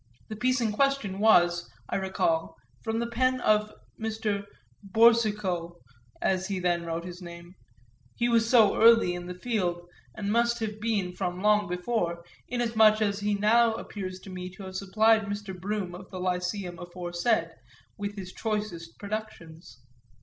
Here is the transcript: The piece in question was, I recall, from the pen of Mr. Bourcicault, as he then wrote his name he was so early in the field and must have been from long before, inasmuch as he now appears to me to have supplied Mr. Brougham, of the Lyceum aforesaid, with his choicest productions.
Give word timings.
The 0.29 0.35
piece 0.35 0.59
in 0.61 0.71
question 0.71 1.19
was, 1.19 1.69
I 1.87 1.95
recall, 1.97 2.57
from 2.83 2.97
the 2.97 3.05
pen 3.05 3.39
of 3.39 3.71
Mr. 3.99 4.45
Bourcicault, 4.83 5.79
as 6.23 6.47
he 6.47 6.59
then 6.59 6.87
wrote 6.87 7.05
his 7.05 7.21
name 7.21 7.53
he 8.15 8.27
was 8.27 8.49
so 8.49 8.81
early 8.81 9.13
in 9.13 9.27
the 9.27 9.35
field 9.37 9.85
and 10.15 10.31
must 10.31 10.57
have 10.57 10.79
been 10.81 11.13
from 11.13 11.43
long 11.43 11.67
before, 11.67 12.23
inasmuch 12.47 12.99
as 12.99 13.19
he 13.19 13.35
now 13.35 13.75
appears 13.75 14.19
to 14.21 14.31
me 14.31 14.49
to 14.55 14.63
have 14.63 14.75
supplied 14.75 15.25
Mr. 15.27 15.55
Brougham, 15.55 15.93
of 15.93 16.09
the 16.09 16.19
Lyceum 16.19 16.79
aforesaid, 16.79 17.51
with 17.95 18.15
his 18.15 18.33
choicest 18.33 18.97
productions. 18.97 19.83